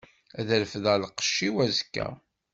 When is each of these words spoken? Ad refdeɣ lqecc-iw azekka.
Ad 0.39 0.49
refdeɣ 0.61 0.95
lqecc-iw 0.97 1.55
azekka. 1.65 2.07